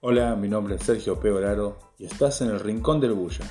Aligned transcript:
Hola, 0.00 0.36
mi 0.36 0.48
nombre 0.48 0.76
es 0.76 0.84
Sergio 0.84 1.18
Pegoraro 1.18 1.76
y 1.98 2.04
estás 2.04 2.40
en 2.40 2.50
el 2.50 2.60
Rincón 2.60 3.00
del 3.00 3.14
Bulla. 3.14 3.44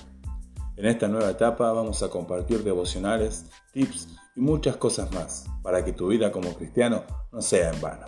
En 0.78 0.86
esta 0.86 1.10
nueva 1.10 1.30
etapa 1.30 1.74
vamos 1.74 2.04
a 2.04 2.10
compartir 2.10 2.64
devocionales, 2.64 3.48
tips 3.74 4.08
y 4.34 4.40
muchas 4.40 4.78
cosas 4.78 5.12
más 5.12 5.46
para 5.62 5.84
que 5.84 5.92
tu 5.92 6.08
vida 6.08 6.32
como 6.32 6.54
cristiano 6.54 7.04
no 7.34 7.42
sea 7.42 7.74
en 7.74 7.82
vano. 7.82 8.06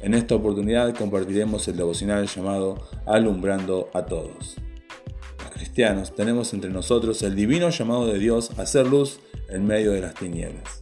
En 0.00 0.14
esta 0.14 0.36
oportunidad 0.36 0.94
compartiremos 0.94 1.66
el 1.66 1.76
devocional 1.76 2.28
llamado 2.28 2.78
Alumbrando 3.06 3.90
a 3.92 4.06
Todos 4.06 4.56
tenemos 6.14 6.54
entre 6.54 6.70
nosotros 6.70 7.22
el 7.22 7.34
divino 7.34 7.68
llamado 7.68 8.06
de 8.06 8.18
Dios 8.18 8.50
a 8.56 8.62
hacer 8.62 8.86
luz 8.86 9.20
en 9.50 9.66
medio 9.66 9.92
de 9.92 10.00
las 10.00 10.14
tinieblas. 10.14 10.80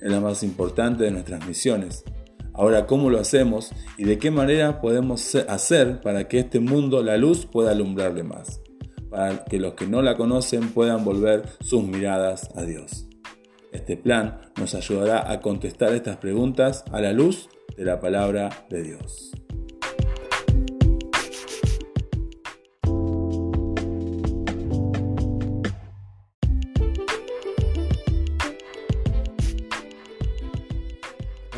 Es 0.00 0.12
la 0.12 0.20
más 0.20 0.44
importante 0.44 1.02
de 1.02 1.10
nuestras 1.10 1.44
misiones. 1.44 2.04
Ahora, 2.54 2.86
¿cómo 2.86 3.10
lo 3.10 3.18
hacemos 3.18 3.72
y 3.96 4.04
de 4.04 4.18
qué 4.18 4.30
manera 4.30 4.80
podemos 4.80 5.34
hacer 5.34 6.00
para 6.00 6.28
que 6.28 6.38
este 6.38 6.60
mundo, 6.60 7.02
la 7.02 7.16
luz, 7.16 7.46
pueda 7.46 7.72
alumbrarle 7.72 8.22
más? 8.22 8.60
Para 9.10 9.44
que 9.44 9.58
los 9.58 9.74
que 9.74 9.88
no 9.88 10.02
la 10.02 10.16
conocen 10.16 10.68
puedan 10.68 11.04
volver 11.04 11.42
sus 11.60 11.82
miradas 11.82 12.48
a 12.54 12.62
Dios. 12.62 13.08
Este 13.72 13.96
plan 13.96 14.40
nos 14.56 14.76
ayudará 14.76 15.32
a 15.32 15.40
contestar 15.40 15.92
estas 15.94 16.18
preguntas 16.18 16.84
a 16.92 17.00
la 17.00 17.12
luz 17.12 17.48
de 17.76 17.84
la 17.84 17.98
palabra 17.98 18.66
de 18.70 18.84
Dios. 18.84 19.32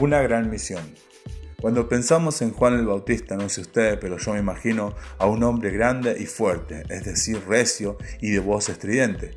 Una 0.01 0.23
gran 0.23 0.49
misión. 0.49 0.83
Cuando 1.61 1.87
pensamos 1.87 2.41
en 2.41 2.53
Juan 2.53 2.73
el 2.73 2.87
Bautista, 2.87 3.37
no 3.37 3.51
sé 3.51 3.61
usted, 3.61 3.99
pero 4.01 4.17
yo 4.17 4.33
me 4.33 4.39
imagino 4.39 4.95
a 5.19 5.27
un 5.27 5.43
hombre 5.43 5.71
grande 5.73 6.17
y 6.19 6.25
fuerte, 6.25 6.85
es 6.89 7.05
decir, 7.05 7.43
recio 7.47 7.99
y 8.19 8.31
de 8.31 8.39
voz 8.39 8.71
estridente. 8.71 9.33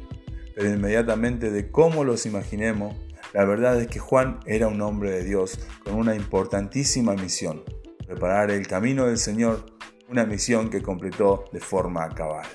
Pero 0.55 0.69
inmediatamente 0.69 1.51
de 1.51 1.69
cómo 1.69 2.05
los 2.05 2.25
imaginemos, 2.25 2.95
la 3.33 3.43
verdad 3.43 3.81
es 3.81 3.87
que 3.87 3.99
Juan 3.99 4.39
era 4.45 4.69
un 4.69 4.79
hombre 4.79 5.11
de 5.11 5.25
Dios 5.25 5.59
con 5.83 5.95
una 5.95 6.15
importantísima 6.15 7.13
misión, 7.13 7.61
preparar 8.07 8.49
el 8.49 8.65
camino 8.65 9.07
del 9.07 9.17
Señor, 9.17 9.65
una 10.07 10.25
misión 10.25 10.69
que 10.69 10.81
completó 10.81 11.43
de 11.51 11.59
forma 11.59 12.07
cabal. 12.15 12.47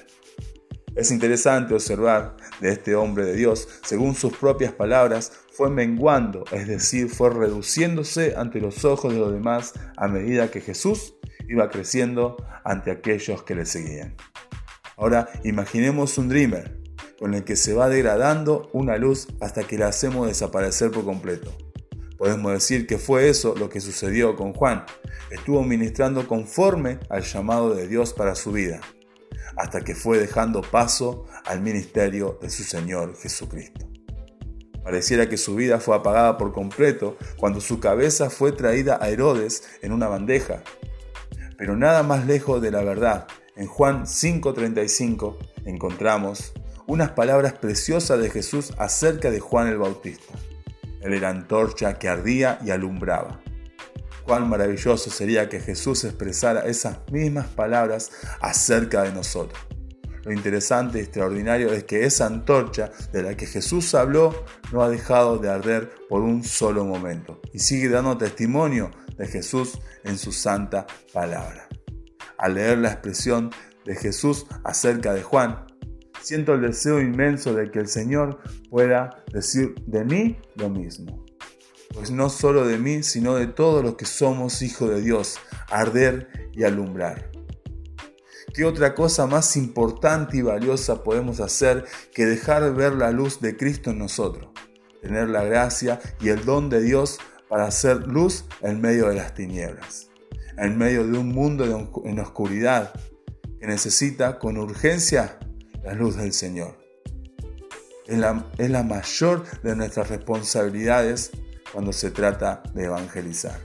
Es 0.97 1.11
interesante 1.11 1.75
observar 1.75 2.37
de 2.61 2.71
este 2.71 2.95
hombre 2.95 3.25
de 3.25 3.35
Dios, 3.35 3.69
según 3.85 4.15
sus 4.15 4.37
propias 4.37 4.73
palabras, 4.73 5.33
fue 5.53 5.71
menguando, 5.71 6.45
es 6.51 6.67
decir, 6.67 7.09
fue 7.09 7.31
reduciéndose 7.31 8.35
ante 8.37 8.61
los 8.61 8.85
ojos 8.85 9.13
de 9.13 9.21
los 9.21 9.33
demás 9.33 9.75
a 9.97 10.09
medida 10.09 10.51
que 10.51 10.61
Jesús 10.61 11.15
iba 11.49 11.71
creciendo 11.71 12.37
ante 12.65 12.91
aquellos 12.91 13.43
que 13.43 13.55
le 13.55 13.67
seguían. 13.67 14.17
Ahora 14.97 15.29
imaginemos 15.45 16.19
un 16.19 16.29
dreamer 16.29 16.79
con 17.19 17.35
el 17.35 17.45
que 17.45 17.57
se 17.57 17.75
va 17.75 17.89
degradando 17.89 18.69
una 18.73 18.97
luz 18.97 19.29
hasta 19.41 19.65
que 19.65 19.79
la 19.79 19.89
hacemos 19.89 20.27
desaparecer 20.27 20.91
por 20.91 21.05
completo. 21.05 21.57
Podemos 22.17 22.53
decir 22.53 22.87
que 22.87 22.99
fue 22.99 23.29
eso 23.29 23.55
lo 23.57 23.69
que 23.69 23.81
sucedió 23.81 24.35
con 24.35 24.53
Juan. 24.53 24.85
Estuvo 25.31 25.63
ministrando 25.63 26.27
conforme 26.27 26.99
al 27.09 27.23
llamado 27.23 27.75
de 27.75 27.87
Dios 27.87 28.13
para 28.13 28.35
su 28.35 28.51
vida 28.51 28.81
hasta 29.57 29.81
que 29.81 29.95
fue 29.95 30.19
dejando 30.19 30.63
paso 30.63 31.27
al 31.45 31.61
ministerio 31.61 32.39
de 32.41 32.51
su 32.51 32.63
Señor 32.63 33.17
Jesucristo. 33.17 33.87
Pareciera 34.83 35.29
que 35.29 35.37
su 35.37 35.55
vida 35.55 35.81
fue 35.81 35.97
apagada 35.97 36.39
por 36.39 36.53
completo 36.53 37.17
cuando 37.37 37.61
su 37.61 37.79
cabeza 37.79 38.31
fue 38.31 38.53
traída 38.53 38.99
a 39.01 39.11
Herodes 39.11 39.65
en 39.83 39.93
una 39.93 40.09
bandeja. 40.09 40.63
Pero 41.59 41.77
nada 41.77 42.03
más 42.03 42.27
lejos 42.27 42.63
de 42.63 42.71
la 42.71 42.83
verdad, 42.83 43.27
en 43.57 43.67
Juan 43.67 44.07
5:35 44.07 45.37
encontramos 45.67 46.55
unas 46.87 47.11
palabras 47.11 47.53
preciosas 47.53 48.19
de 48.19 48.31
Jesús 48.31 48.73
acerca 48.79 49.31
de 49.31 49.41
Juan 49.41 49.69
el 49.69 49.77
Bautista. 49.77 50.33
Él 51.03 51.13
era 51.13 51.29
antorcha 51.29 51.99
que 51.99 52.09
ardía 52.09 52.59
y 52.65 52.71
alumbraba. 52.71 53.41
Cuán 54.29 54.47
maravilloso 54.47 55.09
sería 55.09 55.49
que 55.49 55.59
Jesús 55.59 56.05
expresara 56.05 56.61
esas 56.67 56.99
mismas 57.11 57.47
palabras 57.47 58.11
acerca 58.43 59.05
de 59.05 59.13
nosotros. 59.13 59.59
Lo 60.23 60.35
interesante 60.35 60.99
y 60.99 61.01
extraordinario 61.01 61.73
es 61.73 61.85
que 61.85 62.05
esa 62.05 62.27
antorcha 62.27 62.91
de 63.11 63.23
la 63.23 63.39
que 63.39 63.47
Jesús 63.47 63.95
habló 63.95 64.45
no 64.71 64.83
ha 64.83 64.91
dejado 64.91 65.39
de 65.39 65.49
arder 65.49 65.91
por 66.11 66.21
un 66.21 66.45
solo 66.45 66.85
momento 66.85 67.41
y 67.55 67.61
sigue 67.61 67.89
dando 67.89 68.19
testimonio 68.19 68.91
de 69.17 69.27
Jesús 69.29 69.79
en 70.05 70.19
su 70.19 70.31
santa 70.31 70.87
palabra. 71.15 71.67
Al 72.37 72.57
leer 72.57 72.77
la 72.77 72.93
expresión 72.93 73.49
de 73.87 73.97
Jesús 73.97 74.45
acerca 74.63 75.15
de 75.15 75.23
Juan, 75.23 75.65
siento 76.21 76.53
el 76.53 76.61
deseo 76.61 77.01
inmenso 77.01 77.55
de 77.55 77.71
que 77.71 77.79
el 77.79 77.89
Señor 77.89 78.41
pueda 78.69 79.25
decir 79.33 79.75
de 79.87 80.05
mí 80.05 80.37
lo 80.57 80.69
mismo 80.69 81.28
pues 81.95 82.11
no 82.11 82.31
solo 82.31 82.67
de 82.67 82.79
mí, 82.79 83.03
sino 83.03 83.35
de 83.35 83.47
todos 83.47 83.83
los 83.83 83.97
que 83.97 84.07
somos 84.07 84.63
hijos 84.63 84.91
de 84.91 85.01
Dios, 85.01 85.39
arder 85.71 86.51
y 86.53 86.65
alumbrar. 86.65 87.31
¿Qué 88.55 88.65
otra 88.65 88.95
cosa 88.95 89.27
más 89.27 89.57
importante 89.57 90.39
y 90.39 90.43
valiosa 90.43 91.03
podemos 91.03 91.41
hacer 91.41 91.85
que 92.13 92.27
dejar 92.27 92.75
ver 92.75 92.95
la 92.95 93.11
luz 93.11 93.41
de 93.41 93.57
Cristo 93.57 93.91
en 93.91 93.99
nosotros? 93.99 94.49
Tener 95.03 95.29
la 95.29 95.45
gracia 95.45 96.01
y 96.21 96.31
el 96.31 96.45
don 96.45 96.69
de 96.69 96.81
Dios 96.81 97.19
para 97.49 97.67
hacer 97.67 98.07
luz 98.07 98.47
en 98.63 98.81
medio 98.81 99.09
de 99.09 99.15
las 99.15 99.35
tinieblas, 99.35 100.11
en 100.57 100.77
medio 100.77 101.07
de 101.07 101.19
un 101.19 101.29
mundo 101.29 101.65
en 102.05 102.19
oscuridad 102.19 102.93
que 103.61 103.67
necesita 103.67 104.39
con 104.39 104.57
urgencia 104.57 105.39
la 105.85 105.95
luz 105.95 106.17
del 106.17 106.33
Señor. 106.33 106.77
Es 108.07 108.19
la, 108.19 108.47
es 108.57 108.71
la 108.71 108.83
mayor 108.83 109.45
de 109.63 109.77
nuestras 109.77 110.09
responsabilidades 110.09 111.31
cuando 111.73 111.93
se 111.93 112.11
trata 112.11 112.63
de 112.75 112.85
evangelizar. 112.85 113.61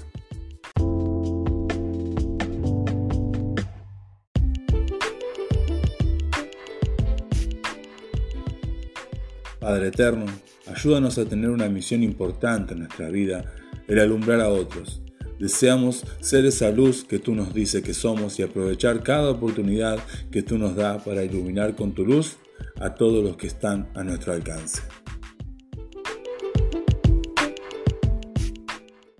Padre 9.59 9.87
Eterno, 9.87 10.25
ayúdanos 10.67 11.17
a 11.17 11.25
tener 11.25 11.49
una 11.49 11.69
misión 11.69 12.03
importante 12.03 12.73
en 12.73 12.79
nuestra 12.79 13.09
vida, 13.09 13.45
el 13.87 13.99
alumbrar 13.99 14.41
a 14.41 14.49
otros. 14.49 15.01
Deseamos 15.39 16.05
ser 16.19 16.45
esa 16.45 16.69
luz 16.69 17.05
que 17.05 17.19
tú 17.19 17.33
nos 17.33 17.53
dices 17.53 17.81
que 17.81 17.93
somos 17.93 18.37
y 18.39 18.43
aprovechar 18.43 19.03
cada 19.03 19.29
oportunidad 19.29 19.99
que 20.31 20.43
tú 20.43 20.57
nos 20.57 20.75
das 20.75 21.01
para 21.03 21.23
iluminar 21.23 21.75
con 21.75 21.93
tu 21.93 22.05
luz 22.05 22.37
a 22.79 22.93
todos 22.95 23.23
los 23.23 23.37
que 23.37 23.47
están 23.47 23.89
a 23.95 24.03
nuestro 24.03 24.33
alcance. 24.33 24.81